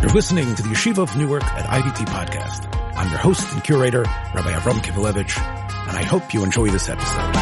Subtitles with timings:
[0.00, 2.74] You're listening to the Yeshiva of Newark at IDT podcast.
[2.96, 5.38] I'm your host and curator, Rabbi Avram Kivelevitz,
[5.88, 7.34] and I hope you enjoy this episode.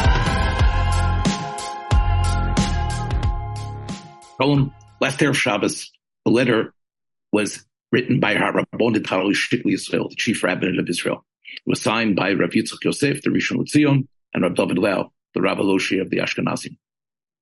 [4.37, 5.89] Roland, last day of Shabbos,
[6.25, 6.73] the letter
[7.31, 11.25] was written by Rabbi Yitzchak Shikli Israel, the chief rabbi of Israel.
[11.45, 15.39] It was signed by Rav Yitzchak Yosef, the Rishon LeZion, and Rav David Lau, the
[15.39, 16.75] Rav Eloshi of the Ashkenazim.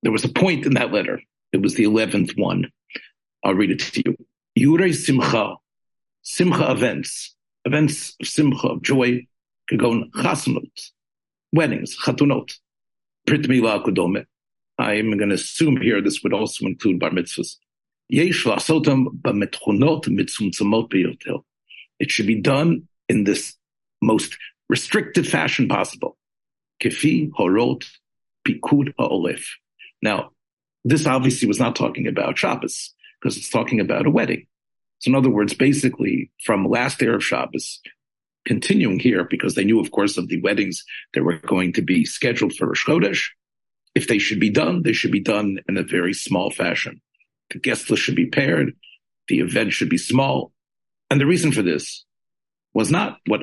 [0.03, 1.23] There was a point in that letter.
[1.51, 2.71] It was the 11th one.
[3.43, 4.15] I'll read it to you.
[4.57, 5.55] Yurei Simcha,
[6.23, 9.27] Simcha events, events of Simcha, of joy,
[9.69, 10.11] could go on
[11.53, 12.53] weddings, chatunot,
[13.27, 14.25] brit milah kudome.
[14.79, 17.57] I am going to assume here this would also include bar mitzvahs.
[18.09, 21.43] Yesh lasotam b'metchunot mitzumtzamot biyotel.
[21.99, 23.55] It should be done in this
[24.01, 24.37] most
[24.69, 26.17] restricted fashion possible.
[26.81, 27.85] Kefi horot
[28.47, 29.45] pikud ha'oref.
[30.01, 30.31] Now,
[30.83, 34.47] this obviously was not talking about Shabbos because it's talking about a wedding.
[34.99, 37.79] So in other words, basically from last Erev Shabbos,
[38.45, 42.05] continuing here because they knew, of course, of the weddings that were going to be
[42.05, 43.27] scheduled for Rosh Chodesh.
[43.93, 47.01] If they should be done, they should be done in a very small fashion.
[47.51, 48.73] The guest list should be paired.
[49.27, 50.51] The event should be small.
[51.09, 52.05] And the reason for this
[52.73, 53.41] was not what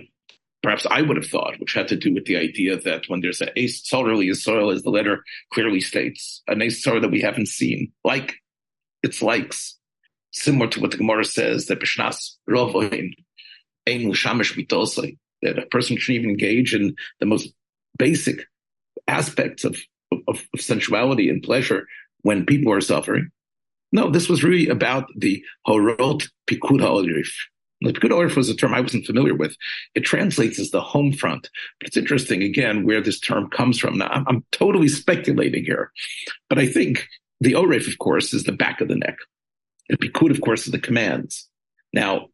[0.63, 3.43] perhaps I would have thought, which had to do with the idea that when there's
[3.43, 5.23] an ace solarly soil, as the letter
[5.53, 8.37] clearly states, an ace soil that we haven't seen, like
[9.05, 9.79] its likes,
[10.33, 13.13] similar to what the Gemara says that Bishnas Rovoin,
[13.87, 17.53] Ein Shamish Mitosai, that a person shouldn't even engage in the most
[17.99, 18.47] basic
[19.07, 19.79] aspects of,
[20.11, 21.87] of, of sensuality and pleasure
[22.23, 23.31] when people are suffering.
[23.93, 27.29] No, this was really about the Horot Pikud HaOrif.
[27.83, 29.55] The Pikud HaOrif was a term I wasn't familiar with.
[29.95, 31.51] It translates as the home front.
[31.79, 33.99] But it's interesting, again, where this term comes from.
[33.99, 35.93] Now, I'm, I'm totally speculating here,
[36.49, 37.07] but I think
[37.41, 39.17] the Orif, of course, is the back of the neck.
[39.89, 41.49] The Pikud, of course, is the commands.
[41.93, 42.29] Now,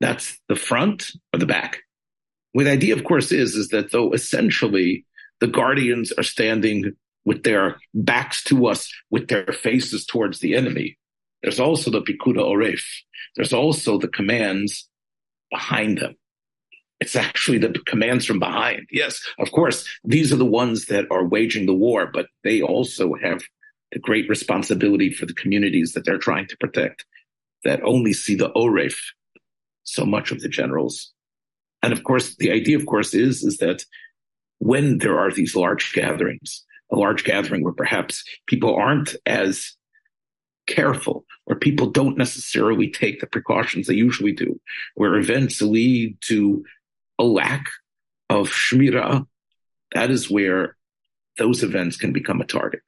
[0.00, 1.78] that's the front or the back.
[2.52, 5.04] What the idea, of course, is, is that though essentially
[5.40, 6.92] the guardians are standing
[7.24, 10.98] with their backs to us, with their faces towards the enemy,
[11.42, 12.82] there's also the Pikuda Oref.
[13.36, 14.88] There's also the commands
[15.50, 16.16] behind them.
[17.00, 18.86] It's actually the commands from behind.
[18.90, 23.14] Yes, of course, these are the ones that are waging the war, but they also
[23.14, 23.42] have
[23.92, 27.04] the great responsibility for the communities that they're trying to protect
[27.64, 28.96] that only see the Oref
[29.82, 31.12] so much of the generals.
[31.82, 33.84] And of course, the idea, of course, is, is that
[34.58, 39.74] when there are these large gatherings, a large gathering where perhaps people aren't as
[40.66, 44.60] careful, where people don't necessarily take the precautions they usually do,
[44.94, 46.64] where events lead to
[47.18, 47.66] a lack
[48.28, 49.26] of shmira,
[49.92, 50.76] that is where
[51.38, 52.82] those events can become a target.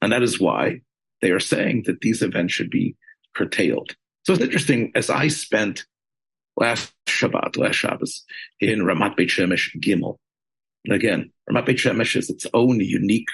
[0.00, 0.80] And that is why
[1.22, 2.96] they are saying that these events should be
[3.34, 3.96] curtailed.
[4.24, 5.86] So it's interesting, as I spent
[6.56, 8.24] last Shabbat, last Shabbos,
[8.60, 10.16] in Ramat Beit Shemesh Gimel.
[10.84, 13.28] And again, Ramat Beit Shemesh is its own unique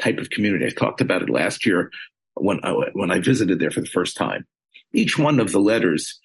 [0.00, 0.66] type of community.
[0.66, 1.90] I talked about it last year
[2.34, 4.46] when I, when I visited there for the first time.
[4.92, 6.20] Each one of the letters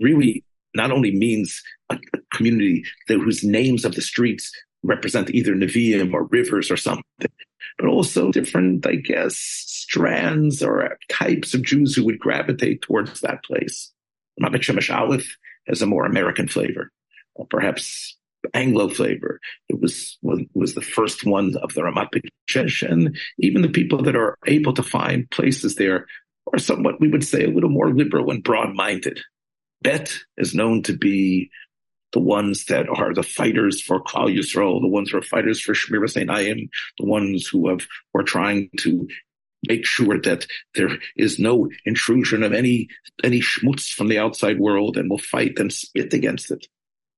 [0.00, 4.52] really not only means a, a community that, whose names of the streets
[4.84, 7.04] represent either Nevi'im or rivers or something,
[7.78, 13.42] but also different, I guess, strands or types of Jews who would gravitate towards that
[13.44, 13.90] place.
[14.40, 15.36] Ramat Shemesh Aleph
[15.66, 16.92] has a more American flavor,
[17.34, 18.16] or perhaps
[18.52, 19.40] Anglo flavor.
[19.68, 22.08] It was was the first one of the Ramat
[22.48, 26.06] Shemesh, and even the people that are able to find places there
[26.52, 29.20] are somewhat, we would say, a little more liberal and broad-minded.
[29.80, 31.50] Bet is known to be
[32.14, 35.74] the ones that are the fighters for Klal Yisrael, the ones who are fighters for
[35.74, 39.08] Shmiras Einayim, the ones who have are trying to
[39.68, 42.88] make sure that there is no intrusion of any
[43.24, 46.66] any schmutz from the outside world, and will fight and spit against it.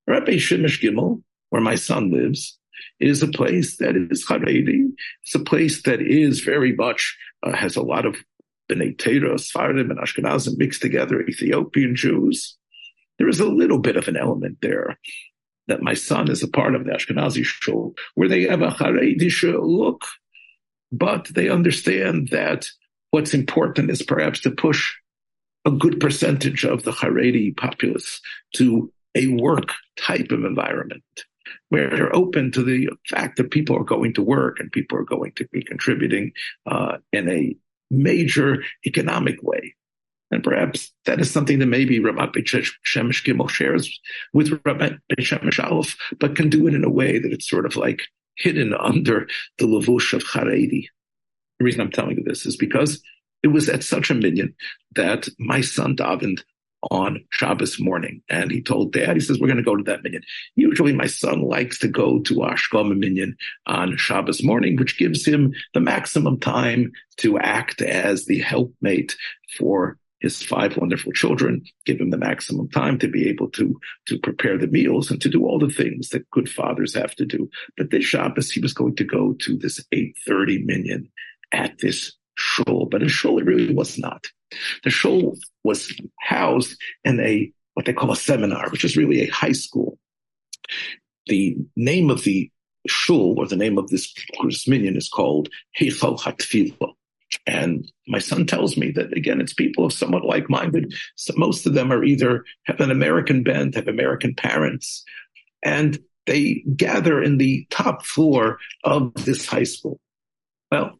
[0.06, 2.58] Rabbi Shemesh Gimel, where my son lives,
[2.98, 4.92] is a place that is Haredi.
[5.24, 8.16] It's a place that is very much uh, has a lot of
[8.70, 12.56] Bnei Torah, Sfardim, and Ashkenazim mixed together, Ethiopian Jews
[13.18, 14.98] there is a little bit of an element there
[15.68, 19.42] that my son is a part of the Ashkenazi shul, where they have a Haredish
[19.42, 20.04] look,
[20.92, 22.66] but they understand that
[23.10, 24.94] what's important is perhaps to push
[25.64, 28.20] a good percentage of the Haredi populace
[28.54, 31.02] to a work type of environment
[31.68, 35.04] where they're open to the fact that people are going to work and people are
[35.04, 36.32] going to be contributing
[36.66, 37.56] uh, in a
[37.90, 39.74] major economic way.
[40.30, 42.74] And perhaps that is something that maybe Rabbi Shemesh
[43.24, 44.00] Gimel shares
[44.32, 44.90] with Rabbi
[45.20, 48.02] Shemesh Aleph, but can do it in a way that it's sort of like
[48.36, 49.28] hidden under
[49.58, 50.88] the lavush of Haredi.
[51.58, 53.00] The reason I'm telling you this is because
[53.42, 54.54] it was at such a minyan
[54.96, 56.42] that my son davened
[56.90, 58.22] on Shabbos morning.
[58.28, 60.22] And he told dad, he says, we're going to go to that minyan.
[60.56, 63.36] Usually my son likes to go to Hashkama minyan
[63.66, 69.16] on Shabbos morning, which gives him the maximum time to act as the helpmate
[69.56, 74.18] for his five wonderful children, give him the maximum time to be able to, to
[74.18, 77.48] prepare the meals and to do all the things that good fathers have to do.
[77.76, 81.10] But this Shabbos, he was going to go to this 8.30 minyan
[81.52, 84.26] at this shul, but a shul it really was not.
[84.84, 89.30] The shul was housed in a what they call a seminar, which is really a
[89.30, 89.98] high school.
[91.26, 92.50] The name of the
[92.88, 94.14] shul or the name of this,
[94.44, 95.48] this minyan is called
[95.78, 96.92] Heichal Hatfilah.
[97.46, 100.94] And my son tells me that again, it's people of somewhat like-minded.
[101.14, 105.04] So most of them are either have an American bent, have American parents,
[105.62, 110.00] and they gather in the top floor of this high school.
[110.72, 110.98] Well,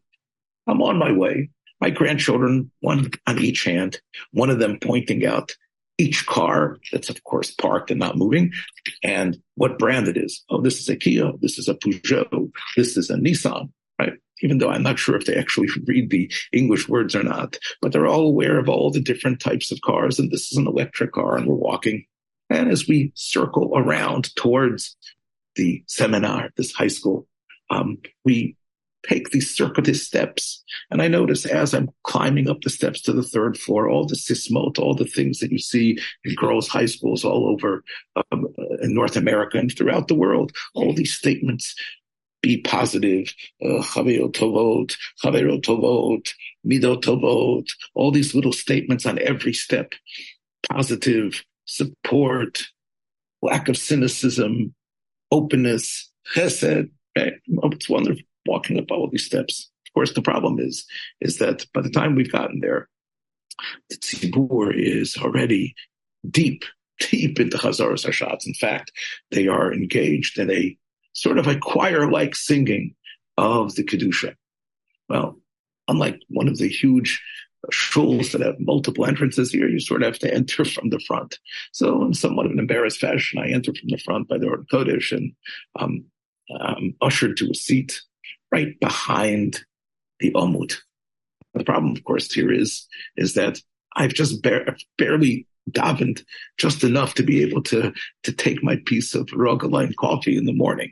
[0.67, 1.49] I'm on my way.
[1.81, 4.01] My grandchildren, one on each hand,
[4.31, 5.51] one of them pointing out
[5.97, 8.51] each car that's of course parked and not moving
[9.03, 10.43] and what brand it is.
[10.49, 11.31] Oh, this is a Kia.
[11.41, 12.51] This is a Peugeot.
[12.75, 14.13] This is a Nissan, right?
[14.41, 17.91] Even though I'm not sure if they actually read the English words or not, but
[17.91, 20.19] they're all aware of all the different types of cars.
[20.19, 22.05] And this is an electric car and we're walking.
[22.49, 24.95] And as we circle around towards
[25.55, 27.27] the seminar, this high school,
[27.69, 28.55] um, we
[29.07, 30.63] take these circuitous steps.
[30.91, 34.15] And I notice as I'm climbing up the steps to the third floor, all the
[34.15, 37.83] sismot, all the things that you see in girls' high schools all over
[38.31, 38.47] um,
[38.81, 41.75] in North America and throughout the world, all these statements.
[42.41, 46.29] Be positive, uh, tovot, tovot,
[46.65, 49.93] mido tovot, all these little statements on every step.
[50.69, 52.63] Positive, support,
[53.41, 54.73] lack of cynicism,
[55.31, 56.89] openness, chesed.
[57.17, 57.33] Right?
[57.47, 59.69] It's wonderful walking up all these steps.
[59.87, 60.85] Of course, the problem is,
[61.21, 62.89] is that by the time we've gotten there,
[63.89, 65.75] the tzibur is already
[66.29, 66.63] deep,
[66.99, 68.47] deep into Chazaras Hashatz.
[68.47, 68.91] In fact,
[69.31, 70.77] they are engaged in a
[71.17, 72.93] sort of a choir-like singing
[73.37, 74.35] of the Kedusha.
[75.09, 75.39] Well,
[75.87, 77.19] unlike one of the huge
[77.71, 81.39] shuls that have multiple entrances here, you sort of have to enter from the front.
[81.71, 84.67] So in somewhat of an embarrassed fashion, I enter from the front by the Aron
[84.71, 85.33] Kodesh and
[85.79, 86.05] um,
[86.59, 87.99] um, ushered to a seat
[88.51, 89.65] right behind
[90.19, 90.75] the Omud.
[91.55, 93.59] The problem, of course, here is, is that
[93.95, 96.23] I've just bar- barely davened
[96.57, 97.93] just enough to be able to,
[98.23, 100.91] to take my piece of rogaline coffee in the morning.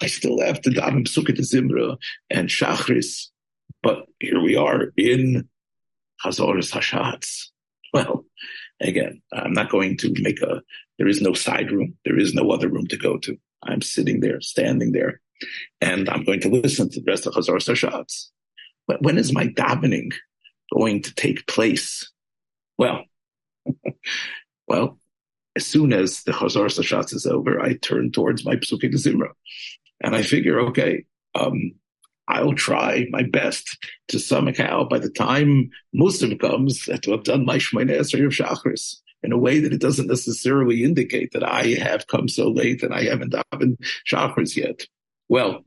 [0.00, 1.96] I still have to daven Sukkot Zimra
[2.30, 3.28] and Shachris,
[3.82, 5.48] but here we are in
[6.24, 7.46] Chazaras Hashatz.
[7.92, 8.24] Well,
[8.80, 10.62] again, I'm not going to make a,
[10.98, 11.96] there is no side room.
[12.04, 13.36] There is no other room to go to.
[13.62, 15.20] I'm sitting there, standing there,
[15.80, 18.28] and I'm going to listen to the rest of Chazaras Hashatz.
[18.88, 20.12] But when is my davening
[20.72, 22.10] going to take place?
[22.78, 23.04] Well,
[24.66, 24.98] well,
[25.56, 29.30] as soon as the Chazaras Hashatz is over, I turn towards my Psuke Zimra.
[30.02, 31.04] And I figure, okay,
[31.34, 31.72] um,
[32.28, 33.78] I'll try my best
[34.08, 38.96] to somehow, by the time Muslim comes, to have done my Shemona Esrei of Shachris
[39.22, 42.94] in a way that it doesn't necessarily indicate that I have come so late and
[42.94, 43.76] I haven't done
[44.10, 44.86] Shachris yet.
[45.28, 45.64] Well,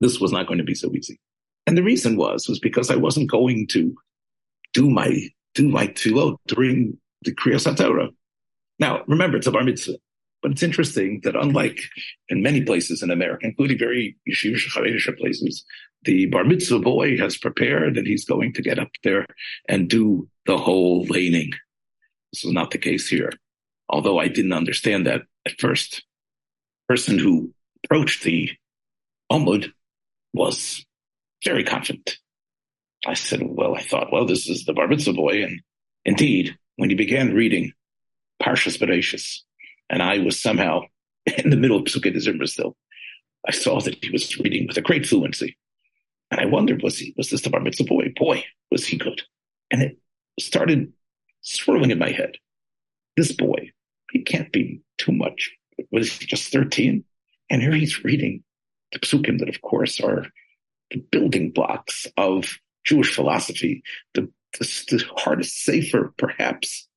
[0.00, 1.20] this was not going to be so easy.
[1.66, 3.94] And the reason was, was because I wasn't going to
[4.72, 8.08] do my, do my tefillot during the Kriyas HaTorah.
[8.78, 9.98] Now, remember, it's a bar mitzvah.
[10.42, 11.78] But it's interesting that unlike
[12.30, 15.64] in many places in America, including very yeshivish Haredish places,
[16.04, 19.26] the bar mitzvah boy has prepared and he's going to get up there
[19.68, 21.50] and do the whole laning.
[22.32, 23.32] This was not the case here.
[23.88, 26.04] Although I didn't understand that at first.
[26.88, 27.52] The person who
[27.84, 28.50] approached the
[29.30, 29.72] Omud
[30.32, 30.84] was
[31.44, 32.18] very confident.
[33.06, 35.44] I said, well, I thought, well, this is the Bar Mitzvah boy.
[35.44, 35.60] And
[36.04, 37.74] indeed, when he began reading
[38.42, 39.40] Parshas Bereshis,
[39.90, 40.84] and I was somehow
[41.36, 42.74] in the middle of Pesukei Zimra still,
[43.46, 45.58] I saw that he was reading with a great fluency.
[46.30, 48.14] And I wondered, was he, was this the Bar Mitzvah boy?
[48.16, 49.20] Boy, was he good.
[49.70, 49.98] And it
[50.40, 50.90] started
[51.42, 52.36] swirling in my head.
[53.14, 53.72] This boy,
[54.10, 55.50] he can't be too much.
[55.92, 57.04] Was he just 13?
[57.50, 58.42] And here he's reading
[58.92, 60.28] the psukim that, of course, are
[60.90, 63.82] the building blocks of Jewish philosophy,
[64.14, 66.88] the, the, the hardest sefer, perhaps,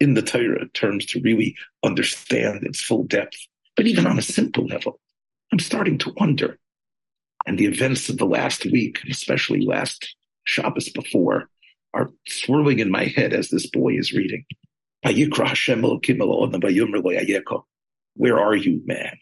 [0.00, 3.36] in the Torah terms to really understand its full depth.
[3.76, 5.00] But even on a simple level,
[5.52, 6.58] I'm starting to wonder.
[7.46, 11.48] And the events of the last week, especially last Shabbos before,
[11.92, 14.44] are swirling in my head as this boy is reading.
[18.16, 19.18] Where are you, man?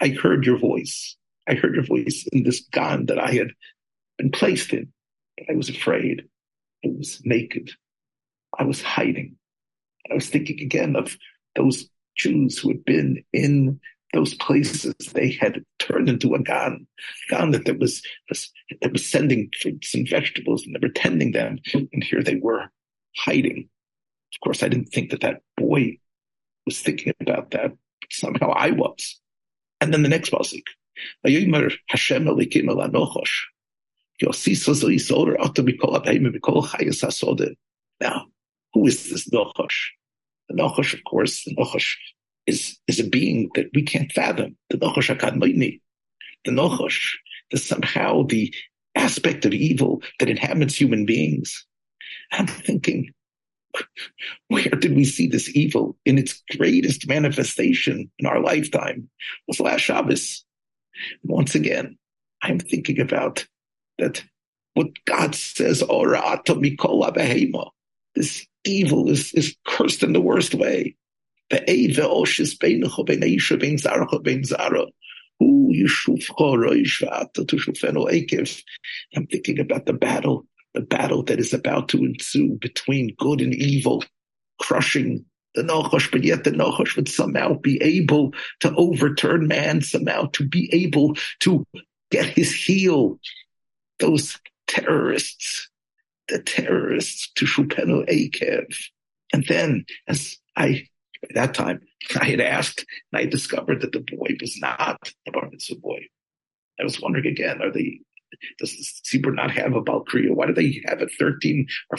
[0.00, 1.16] I heard your voice.
[1.48, 3.48] I heard your voice in this gan that I had
[4.18, 4.92] been placed in.
[5.48, 6.22] I was afraid.
[6.84, 7.70] I was naked.
[8.58, 9.36] I was hiding.
[10.10, 11.16] I was thinking again of
[11.56, 13.80] those Jews who had been in
[14.12, 14.94] those places.
[15.14, 16.86] They had turned into a gan,
[17.30, 21.58] gan that was, was that was sending fruits and vegetables and they were tending them,
[21.74, 22.70] and here they were
[23.16, 23.68] hiding.
[24.34, 25.98] Of course, I didn't think that that boy
[26.66, 27.72] was thinking about that.
[28.10, 29.20] Somehow I was.
[29.80, 30.62] And then the next pasuk,
[31.24, 33.46] Hashem Elikim Elanochosh.
[38.00, 38.26] Now,
[38.74, 39.90] who is this Nochosh?
[40.48, 41.96] The Nochosh, of course, the Nochosh
[42.46, 44.56] is, is a being that we can't fathom.
[44.70, 45.80] The Nochosh Akadmaini.
[46.44, 47.16] The Nochosh,
[47.50, 48.54] the somehow the
[48.94, 51.64] aspect of evil that inhabits human beings.
[52.32, 53.12] I'm thinking,
[54.48, 59.08] where did we see this evil in its greatest manifestation in our lifetime?
[59.18, 60.44] It was last Shabbos.
[61.22, 61.98] Once again,
[62.42, 63.46] I'm thinking about
[63.98, 64.24] that
[64.74, 65.82] what God says,
[68.14, 70.96] this evil is, is cursed in the worst way.
[71.50, 71.58] I'm
[79.26, 84.04] thinking about the battle the battle that is about to ensue between good and evil,
[84.58, 90.26] crushing the Nachash, but yet the Nachash would somehow be able to overturn man, somehow
[90.32, 91.66] to be able to
[92.10, 93.18] get his heel.
[93.98, 95.68] Those terrorists,
[96.28, 98.74] the terrorists to Shupenu Akev.
[99.32, 100.86] And then, as I,
[101.22, 101.80] at that time,
[102.20, 106.00] I had asked, and I discovered that the boy was not a bar mitzvah boy.
[106.80, 108.00] I was wondering again, are they
[108.58, 110.34] does the Tzibur not have a Balkriya?
[110.34, 111.98] Why do they have a 13 or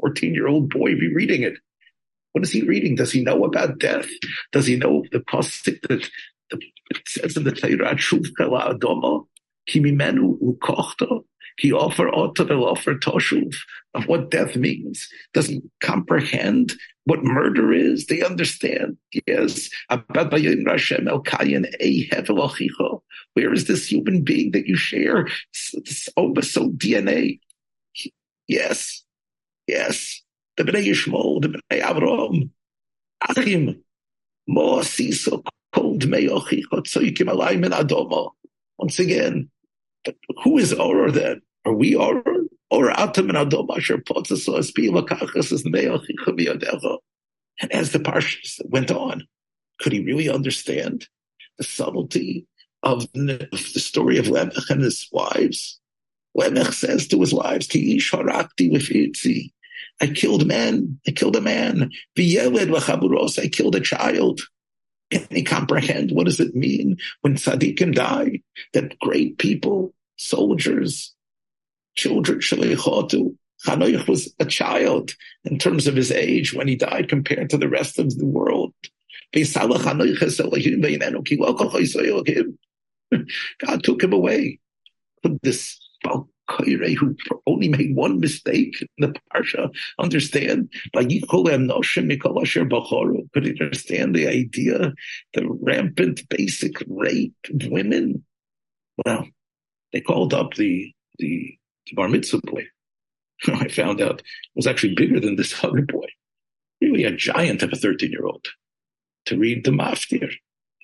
[0.00, 1.58] 14 year old boy be reading it?
[2.36, 2.96] What is he reading?
[2.96, 4.10] Does he know about death?
[4.52, 6.06] Does he know the pasuk that
[6.50, 9.24] the, it says in the Torah, "Shuv kala adoma,
[9.66, 11.24] kimimenu ukochto"?
[11.56, 13.56] He offer otter, offer toshuv
[13.94, 15.08] of what death means.
[15.32, 16.74] Does he comprehend
[17.04, 18.04] what murder is?
[18.04, 18.98] They understand.
[19.26, 19.70] Yes.
[23.32, 25.26] Where is this human being that you share
[25.72, 26.10] this
[26.52, 27.40] so DNA?
[28.46, 29.04] Yes.
[29.66, 30.20] Yes.
[30.56, 32.50] The Bnei Yishmol, the Bnei Avram,
[33.28, 33.82] Achim,
[34.46, 35.44] Mo Siso,
[35.74, 38.30] Kol Dmei Ochicho, Tzoyikim Alayim and Adoma.
[38.78, 39.50] Once again,
[40.42, 41.42] who is Oror then?
[41.64, 42.46] Are we Oror?
[42.70, 46.98] Or Atam and Adoma Asher Potzes Pi Lakachas is Dmei Ochicho Biyadecha.
[47.60, 49.26] And as the Parshas went on,
[49.80, 51.06] could he really understand
[51.58, 52.46] the subtlety
[52.82, 55.80] of the, of the story of Lemech and his wives?
[56.36, 59.52] Lemech says to his wives, Ti'ish harakti v'fitzi.
[60.00, 61.00] I killed men.
[61.06, 61.90] I killed a man.
[62.18, 64.40] I killed a child.
[65.10, 68.40] Can he comprehend what does it mean when tzaddikim die?
[68.72, 71.14] That great people, soldiers,
[71.94, 77.50] children, shalichotu, Hanoich was a child in terms of his age when he died compared
[77.50, 78.74] to the rest of the world.
[83.66, 84.60] God took him away.
[85.22, 85.80] From this
[86.48, 91.50] Balkaire who only made one mistake in the parsha understand like could
[93.60, 94.92] understand the idea
[95.34, 98.24] the rampant basic rape of women
[99.04, 99.26] well
[99.92, 102.66] they called up the the, the bar mitzvah boy
[103.46, 104.22] I found out
[104.54, 106.06] was actually bigger than this other boy.
[106.80, 108.46] Really a giant of a 13 year old
[109.26, 110.32] to read the maftir.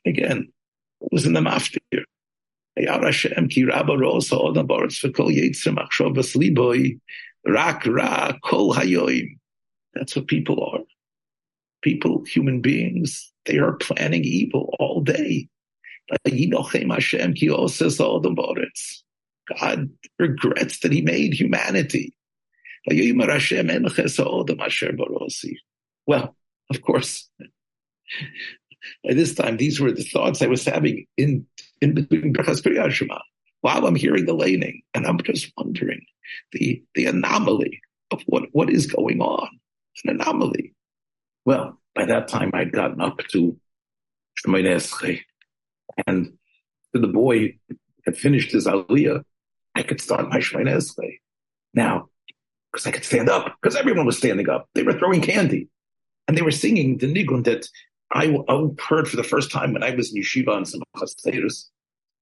[0.06, 0.52] Again,
[0.98, 2.01] what was in the maftir?
[7.46, 9.38] Rak ra kol hayoim.
[9.94, 10.80] That's what people are.
[11.82, 15.48] People, human beings, they are planning evil all day.
[19.60, 22.14] God regrets that he made humanity.
[26.06, 26.36] Well,
[26.70, 27.28] of course,
[29.04, 31.46] by this time, these were the thoughts I was having in,
[31.82, 33.20] in between Brachas Kriyat
[33.60, 36.04] while I'm hearing the laning, and I'm just wondering
[36.52, 39.48] the, the anomaly of what, what is going on.
[39.94, 40.74] It's an anomaly.
[41.44, 43.58] Well, by that time, I'd gotten up to
[44.38, 45.20] Shemayne
[46.06, 46.32] and
[46.92, 47.58] the boy
[48.04, 49.24] had finished his aliyah,
[49.74, 50.82] I could start my Shemayne
[51.74, 52.08] Now,
[52.70, 54.68] because I could stand up, because everyone was standing up.
[54.74, 55.68] They were throwing candy.
[56.28, 57.66] And they were singing the nigun that
[58.12, 61.68] I, I heard for the first time when I was in yeshiva on some chasayrus,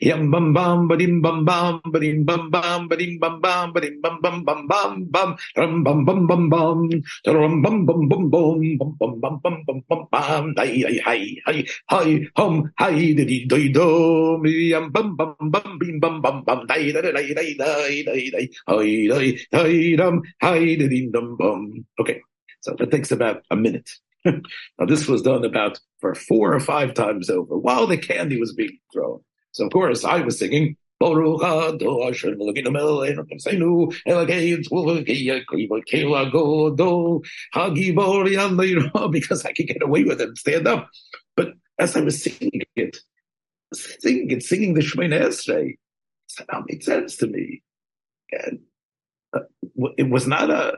[0.00, 4.44] yam bam bam badim bam bam badim bam bam badim bam bam badim bam bam
[4.44, 6.88] bam bam bam ram bam bam bam bam
[7.26, 11.64] ram bam bam bam bam bam bam bam bam bam bam bam hi hi hi
[11.90, 13.88] hi hum hi di do do
[14.72, 18.46] bam bum bum bum bim bum bum bum dai dai dai dai dai dai dai
[18.68, 21.84] hi dai hi dum hi dum dum bum.
[22.00, 22.20] Okay,
[22.60, 23.90] so that takes about a minute.
[24.24, 28.52] now this was done about for four or five times over while the candy was
[28.54, 29.20] being thrown.
[29.56, 30.76] So of course I was singing.
[31.00, 31.42] Because
[39.44, 40.88] I could get away with it, stand up.
[41.36, 42.98] But as I was singing it,
[43.72, 45.78] singing and singing the Shemona Esrei
[46.26, 47.62] somehow made sense to me.
[48.32, 48.60] And
[49.34, 49.40] uh,
[49.96, 50.76] it was not a,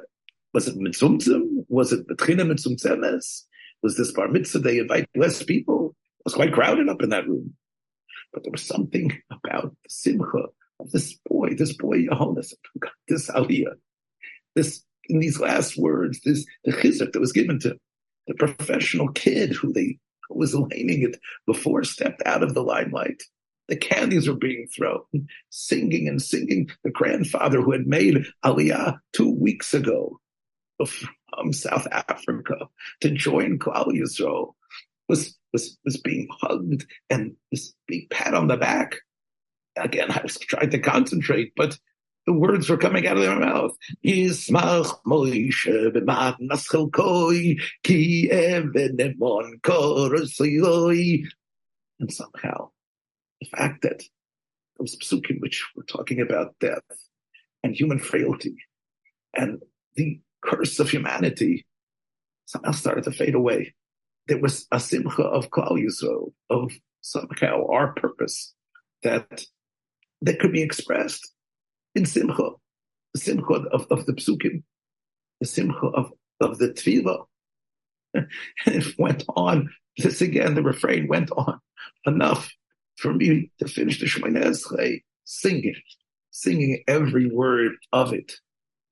[0.55, 1.65] was it mitzumtzum?
[1.69, 3.43] Was it betchina mitzumtzemes?
[3.83, 4.61] Was this bar mitzvah?
[4.61, 5.97] They invite less people.
[6.21, 7.55] It was quite crowded up in that room.
[8.33, 10.45] But there was something about the simcha
[10.81, 13.75] of this boy, this boy Yehonas, who got this aliyah,
[14.55, 17.77] this, in these last words, this, the chizuk that was given to
[18.27, 23.23] the professional kid who they who was laning it before stepped out of the limelight.
[23.69, 25.03] The candies were being thrown,
[25.51, 26.71] singing and singing.
[26.85, 30.21] The grandfather who had made Aliyah two weeks ago
[30.87, 32.69] from South Africa
[33.01, 34.55] to join Klal Yisrael
[35.09, 38.97] was, was, was being hugged and this big pat on the back.
[39.77, 41.79] Again, I was trying to concentrate, but
[42.27, 43.77] the words were coming out of their mouth.
[44.05, 51.25] Yismach Moshe b'matnas chelkoi ki evenemon korosoi.
[52.01, 52.71] And somehow,
[53.41, 54.03] the fact that
[54.79, 56.83] those psukim which were talking about death
[57.63, 58.57] and human frailty
[59.35, 59.63] and
[59.97, 61.67] the curse of humanity
[62.47, 63.75] somehow started to fade away.
[64.29, 68.55] There was a simcha of Klal Yisrael, of somehow our purpose
[69.03, 69.45] that
[70.21, 71.33] that could be expressed
[71.95, 72.51] in Simcha,
[73.15, 74.63] the Simcha of, of the Psukim,
[75.41, 77.25] the Simcha of, of the Tefillah.
[78.15, 78.29] and
[78.67, 79.71] it went on.
[79.97, 81.59] This again, the refrain went on
[82.07, 82.53] enough
[82.97, 85.75] for me to finish the Shemona Esrei, singing,
[86.31, 88.35] singing every word of it,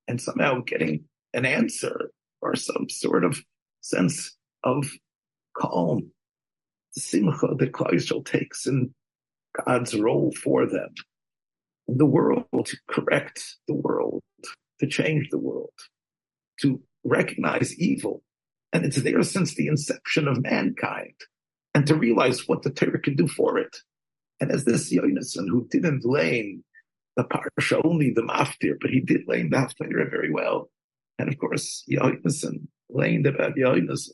[0.08, 3.40] and somehow getting an answer or some sort of
[3.82, 4.88] sense of
[5.58, 6.10] calm.
[6.94, 8.94] The simcha that Klal takes in
[9.66, 10.94] God's role for them
[11.88, 14.22] in the world, to correct the world,
[14.80, 15.72] to change the world,
[16.60, 18.22] to recognize evil.
[18.72, 21.14] And it's there since the inception of mankind
[21.74, 23.76] and to realize what the Torah can do for it.
[24.40, 26.64] And as this Yonason, who didn't lane
[27.16, 30.68] the Parsha, only the Maftir, but he did lane the Haftarah very well.
[31.18, 34.10] And of course, Yonason laned about Yonason.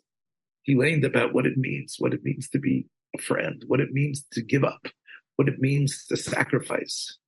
[0.63, 3.93] He laned about what it means, what it means to be a friend, what it
[3.93, 4.87] means to give up,
[5.37, 7.19] what it means to sacrifice,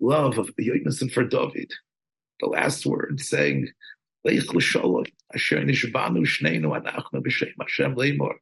[0.00, 1.72] love of the Yonason for David.
[2.40, 3.68] The last word saying,
[4.26, 4.32] asher
[5.62, 8.34] nishbanu shneinu anachnu b'shem Hashem leimor.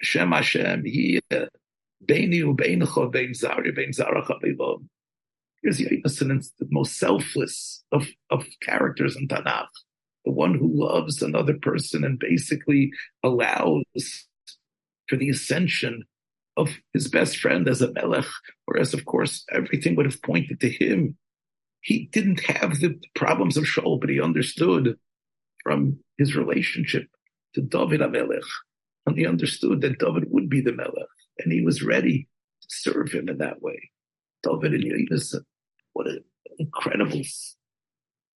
[0.00, 1.20] Hashem Hashem, yeh,
[2.04, 4.88] beini u'beinecho, bein zari, bein zaracha beilom.
[5.62, 9.68] Here's Yonason, the most selfless of, of characters in Tanakh.
[10.24, 13.84] The one who loves another person and basically allows
[15.08, 16.04] for the ascension
[16.56, 18.26] of his best friend as a melech,
[18.66, 21.16] whereas of course everything would have pointed to him.
[21.80, 24.98] He didn't have the problems of Shaul, but he understood
[25.62, 27.06] from his relationship
[27.54, 28.46] to David Amelech,
[29.06, 32.28] and he understood that David would be the melech, and he was ready
[32.60, 33.90] to serve him in that way.
[34.42, 35.44] David and Yonason,
[35.94, 36.22] what an
[36.58, 37.22] incredible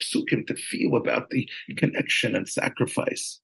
[0.05, 3.41] psukim to feel about the connection and sacrifice,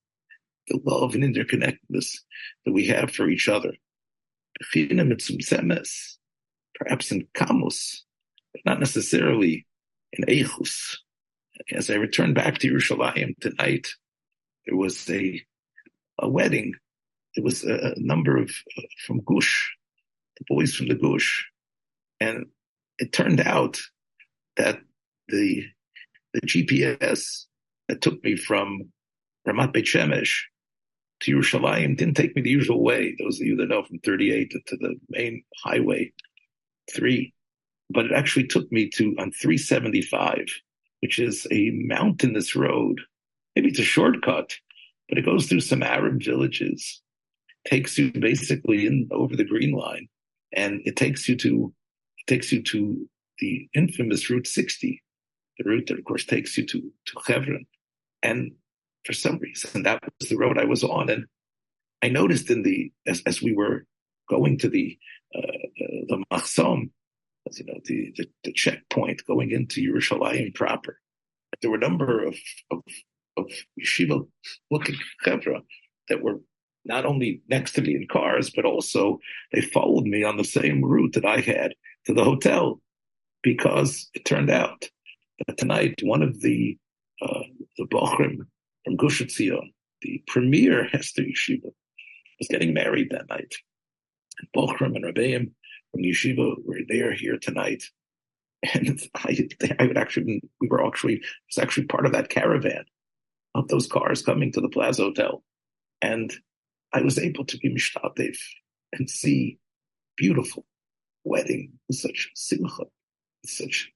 [0.69, 2.19] the love and interconnectedness
[2.65, 3.73] that we have for each other
[6.75, 8.01] perhaps in Kamus,
[8.53, 9.67] but not necessarily
[10.13, 10.97] in Eichus.
[11.73, 13.89] As I returned back to Yerushalayim tonight,
[14.67, 15.43] there was a
[16.19, 16.75] a wedding.
[17.35, 19.73] There was a, number of uh, from Gush,
[20.39, 21.47] the boys from the Gush,
[22.19, 22.47] and
[22.99, 23.81] it turned out
[24.57, 24.81] that
[25.29, 25.65] the
[26.35, 27.47] the GPS
[27.89, 28.91] that took me from
[29.47, 30.43] Ramat Beit Shemesh
[31.21, 33.15] to Yerushalayim didn't take me the usual way.
[33.19, 36.13] Those of you that know from 38 to, to the main highway,
[36.93, 37.35] three,
[37.91, 40.47] but it actually took me to on 375,
[41.01, 43.01] which is a mountainous road.
[43.55, 44.55] Maybe it's a shortcut,
[45.09, 47.03] but it goes through some Arab villages.
[47.67, 50.09] takes you basically in over the green line,
[50.53, 51.73] and it takes you to
[52.19, 55.03] it takes you to the infamous Route 60,
[55.61, 57.67] the route that of course takes you to to Hebron,
[58.23, 58.53] and
[59.05, 61.27] for some reason that was the road I was on, and
[62.03, 63.85] I noticed in the as as we were
[64.29, 64.99] going to the
[65.35, 66.91] uh, uh, the Machsom,
[67.49, 70.99] as you know, the, the, the checkpoint going into Yerushalayim proper.
[71.61, 72.37] There were a number of
[72.71, 72.81] of,
[73.37, 73.47] of
[73.81, 74.27] yeshiva
[74.71, 75.61] looking chevra
[76.09, 76.41] that were
[76.85, 79.19] not only next to me in cars, but also
[79.53, 81.75] they followed me on the same route that I had
[82.07, 82.81] to the hotel,
[83.43, 84.89] because it turned out
[85.47, 86.77] that tonight one of the
[87.23, 87.43] uh,
[87.77, 88.47] the Bochrim
[88.85, 89.73] from Gush Etzion,
[90.03, 91.71] the premier Hesder Yeshiva,
[92.39, 93.55] was getting married that night.
[94.39, 95.53] And Bochrim and Rabbeim
[95.93, 97.85] from Yeshiva were there here tonight.
[98.75, 99.49] And I,
[99.79, 101.23] I would actually, we were actually, it
[101.55, 102.85] was actually part of that caravan
[103.55, 105.43] of those cars coming to the Plaza Hotel.
[106.01, 106.33] And
[106.93, 108.37] I was able to be mishtatev
[108.93, 109.59] and see
[110.17, 110.67] beautiful
[111.25, 112.85] wedding with such simcha,
[113.45, 113.91] such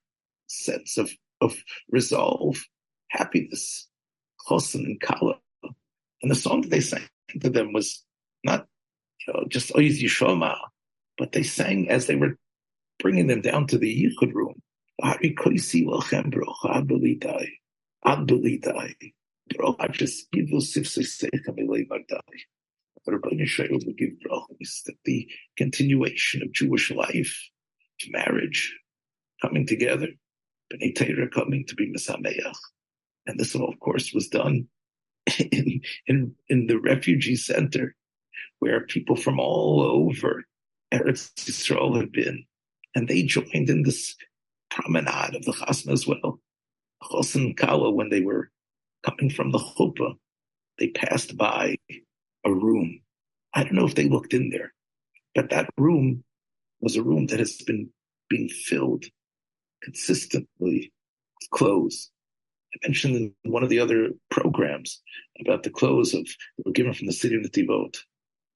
[0.46, 1.56] sense of, of
[1.90, 2.64] resolve,
[3.08, 3.88] happiness,
[4.48, 5.38] chosen and kala.
[6.22, 7.02] And the song that they sang
[7.40, 8.04] to them was
[8.44, 8.66] not,
[9.26, 10.56] you know, just oh, Oiz Yishoma,
[11.18, 12.38] but they sang as they were
[12.98, 14.60] bringing them down to the yichud room.
[24.86, 27.50] that the continuation of Jewish life,
[28.10, 28.74] marriage,
[29.42, 30.08] coming together,
[30.74, 32.56] B'nai Torah coming to be Mesameach.
[33.26, 34.68] And this, of course, was done
[35.38, 37.94] in, in, in the refugee center
[38.58, 40.44] where people from all over
[40.92, 42.44] Eretz Yisrael had been.
[42.94, 44.14] And they joined in this
[44.70, 46.40] promenade of the Chasna as well.
[47.02, 48.50] Chosin Kala, when they were
[49.04, 50.14] coming from the chuppah,
[50.78, 51.76] they passed by
[52.44, 53.00] a room.
[53.54, 54.72] I don't know if they looked in there,
[55.34, 56.24] but that room
[56.80, 57.90] was a room that has been
[58.28, 59.04] being filled
[59.84, 60.92] consistently
[61.50, 62.10] clothes.
[62.74, 65.00] I mentioned in one of the other programs
[65.40, 67.98] about the clothes of that were given from the city of Netivot.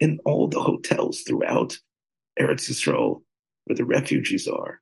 [0.01, 1.77] In all the hotels throughout
[2.41, 3.23] Eretz Yisrael,
[3.65, 4.81] where the refugees are,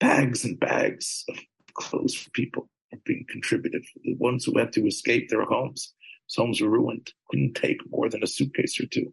[0.00, 1.36] bags and bags of
[1.74, 3.84] clothes for people are being contributed.
[3.84, 5.94] For the ones who had to escape their homes,
[6.36, 9.12] homes were ruined, couldn't take more than a suitcase or two.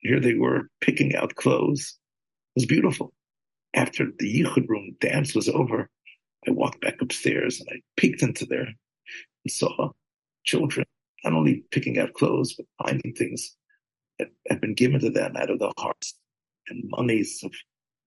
[0.00, 1.98] Here they were picking out clothes.
[2.54, 3.12] It was beautiful.
[3.74, 5.90] After the Yichud room dance was over,
[6.46, 9.90] I walked back upstairs and I peeked into there and saw
[10.44, 10.86] children
[11.24, 13.56] not only picking out clothes, but finding things
[14.18, 16.14] that had been given to them out of their hearts
[16.68, 17.52] and monies of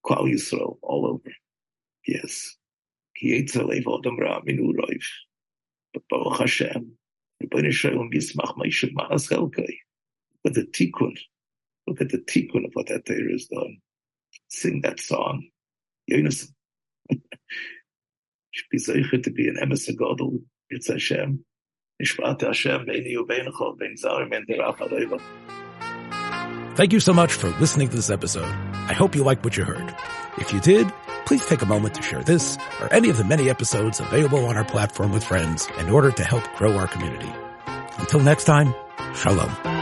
[0.06, 1.32] Klal Yisrael all over.
[2.08, 2.56] Yes.
[5.94, 6.92] But Baruch Hashem,
[9.28, 9.78] Helkai.
[10.44, 11.18] But the tikkun,
[11.88, 13.78] look at the tikkun of what that Torah is done.
[14.48, 15.50] Sing that song.
[18.60, 19.58] should be to be an.
[20.70, 21.44] It's Hashem.
[22.00, 25.22] Hashem beini bein zarim derach
[26.76, 28.46] Thank you so much for listening to this episode.
[28.46, 29.94] I hope you liked what you heard.
[30.38, 30.92] If you did,
[31.26, 34.56] please take a moment to share this or any of the many episodes available on
[34.56, 37.32] our platform with friends in order to help grow our community.
[37.98, 38.74] Until next time,
[39.14, 39.79] shalom.